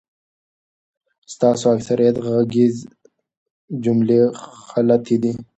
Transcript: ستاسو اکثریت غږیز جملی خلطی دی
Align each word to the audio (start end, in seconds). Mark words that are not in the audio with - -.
ستاسو 1.33 1.65
اکثریت 1.75 2.15
غږیز 2.25 2.75
جملی 3.83 4.21
خلطی 4.67 5.15
دی 5.21 5.31